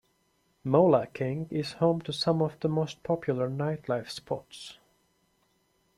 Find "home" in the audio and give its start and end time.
1.73-2.01